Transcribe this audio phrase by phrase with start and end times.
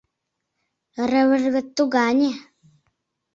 [1.09, 2.31] Рывыж вет тугане.